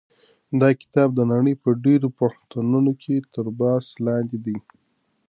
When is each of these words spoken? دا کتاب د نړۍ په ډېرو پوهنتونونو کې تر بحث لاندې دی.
دا 0.61 0.69
کتاب 0.81 1.09
د 1.15 1.21
نړۍ 1.33 1.55
په 1.63 1.69
ډېرو 1.85 2.07
پوهنتونونو 2.19 2.91
کې 3.01 3.15
تر 3.33 3.45
بحث 3.59 3.87
لاندې 4.07 4.37
دی. 4.45 4.57